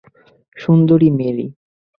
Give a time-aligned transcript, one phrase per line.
[0.57, 1.45] Sundari Mary.